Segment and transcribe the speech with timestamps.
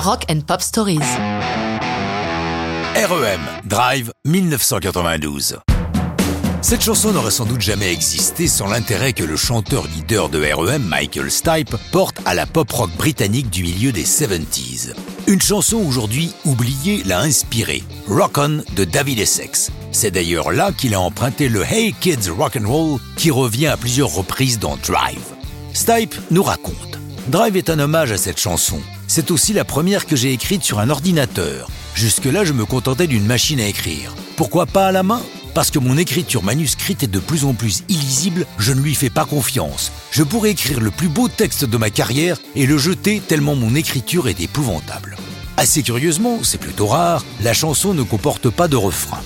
[0.00, 0.98] Rock and Pop Stories.
[2.96, 5.58] REM, Drive 1992.
[6.62, 10.82] Cette chanson n'aurait sans doute jamais existé sans l'intérêt que le chanteur leader de REM,
[10.82, 14.94] Michael Stipe, porte à la pop rock britannique du milieu des 70s.
[15.26, 19.70] Une chanson aujourd'hui oubliée l'a inspiré, Rock On de David Essex.
[19.92, 23.76] C'est d'ailleurs là qu'il a emprunté le Hey Kids Rock and Roll qui revient à
[23.76, 25.20] plusieurs reprises dans Drive.
[25.74, 26.98] Stipe nous raconte.
[27.28, 28.80] Drive est un hommage à cette chanson.
[29.12, 31.68] C'est aussi la première que j'ai écrite sur un ordinateur.
[31.96, 34.14] Jusque-là, je me contentais d'une machine à écrire.
[34.36, 35.20] Pourquoi pas à la main?
[35.52, 39.10] Parce que mon écriture manuscrite est de plus en plus illisible, je ne lui fais
[39.10, 39.90] pas confiance.
[40.12, 43.74] Je pourrais écrire le plus beau texte de ma carrière et le jeter tellement mon
[43.74, 45.16] écriture est épouvantable.
[45.56, 49.22] Assez curieusement, c'est plutôt rare, la chanson ne comporte pas de refrain.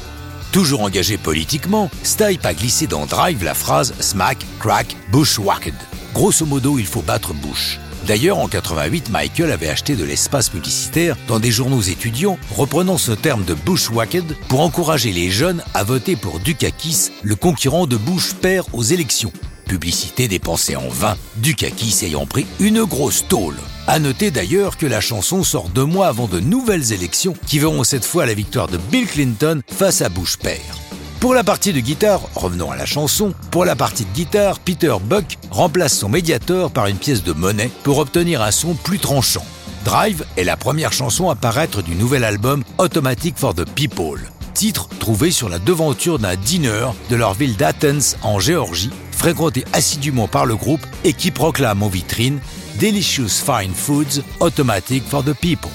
[0.50, 5.74] Toujours engagé politiquement, Stipe a glissé dans Drive la phrase Smack, Crack, Bushwhacked.
[6.14, 7.78] Grosso modo, il faut battre Bush.
[8.06, 13.12] D'ailleurs, en 88, Michael avait acheté de l'espace publicitaire dans des journaux étudiants, reprenant ce
[13.12, 18.34] terme de bushwhacked pour encourager les jeunes à voter pour Dukakis, le concurrent de Bush
[18.34, 19.32] père aux élections.
[19.66, 23.56] Publicité dépensée en vain, Dukakis ayant pris une grosse tôle.
[23.86, 27.84] À noter d'ailleurs que la chanson sort deux mois avant de nouvelles élections qui verront
[27.84, 30.83] cette fois la victoire de Bill Clinton face à Bush père.
[31.24, 34.92] Pour la partie de guitare, revenons à la chanson, pour la partie de guitare, Peter
[35.02, 39.42] Buck remplace son médiator par une pièce de monnaie pour obtenir un son plus tranchant.
[39.86, 44.20] Drive est la première chanson à paraître du nouvel album Automatic for the People,
[44.52, 50.28] titre trouvé sur la devanture d'un dîner de leur ville d'Athens en Géorgie, fréquenté assidûment
[50.28, 52.38] par le groupe et qui proclame en vitrine
[52.78, 55.70] Delicious Fine Foods Automatic for the People.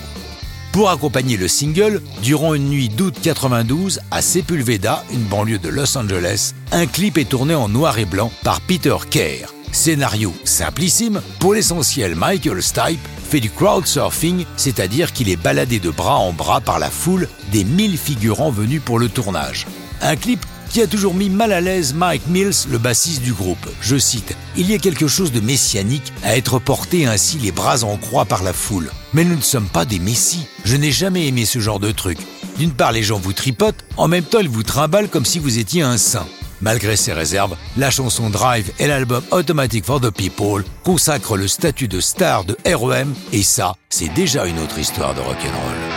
[0.71, 5.97] Pour accompagner le single, durant une nuit d'août 92 à Sepulveda, une banlieue de Los
[5.97, 9.53] Angeles, un clip est tourné en noir et blanc par Peter Kerr.
[9.71, 16.17] Scénario simplissime, pour l'essentiel Michael Stipe fait du crowdsurfing, c'est-à-dire qu'il est baladé de bras
[16.17, 19.65] en bras par la foule des 1000 figurants venus pour le tournage.
[20.01, 23.67] Un clip qui a toujours mis mal à l'aise Mike Mills, le bassiste du groupe.
[23.81, 27.83] Je cite Il y a quelque chose de messianique à être porté ainsi les bras
[27.83, 28.91] en croix par la foule.
[29.13, 30.45] Mais nous ne sommes pas des messies.
[30.65, 32.17] Je n'ai jamais aimé ce genre de truc.
[32.57, 35.59] D'une part, les gens vous tripotent, en même temps, ils vous trimballent comme si vous
[35.59, 36.27] étiez un saint.
[36.61, 41.87] Malgré ces réserves, la chanson Drive et l'album Automatic for the People consacrent le statut
[41.87, 45.88] de star de REM, et ça, c'est déjà une autre histoire de rock'n'roll.